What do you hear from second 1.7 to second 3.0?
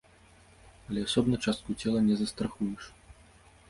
цела не застрахуеш.